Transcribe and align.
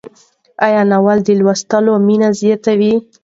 آیا 0.65 0.81
ناول 0.91 1.17
د 1.23 1.29
لوستلو 1.39 1.93
مینه 2.07 2.29
زیاتوي؟ 2.39 2.93